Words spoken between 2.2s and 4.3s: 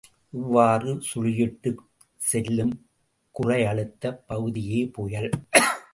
செல்லும் குறையழுத்தப்